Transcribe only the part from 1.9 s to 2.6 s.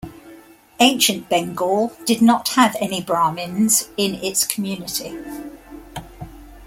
did not